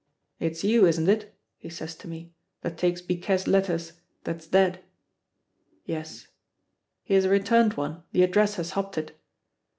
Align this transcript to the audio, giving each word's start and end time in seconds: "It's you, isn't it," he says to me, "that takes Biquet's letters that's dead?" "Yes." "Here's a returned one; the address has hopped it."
"It's 0.39 0.63
you, 0.63 0.87
isn't 0.87 1.07
it," 1.09 1.31
he 1.59 1.69
says 1.69 1.93
to 1.97 2.07
me, 2.07 2.33
"that 2.61 2.75
takes 2.75 3.03
Biquet's 3.03 3.45
letters 3.47 3.93
that's 4.23 4.47
dead?" 4.47 4.83
"Yes." 5.85 6.27
"Here's 7.03 7.25
a 7.25 7.29
returned 7.29 7.75
one; 7.75 8.01
the 8.11 8.23
address 8.23 8.55
has 8.55 8.71
hopped 8.71 8.97
it." 8.97 9.15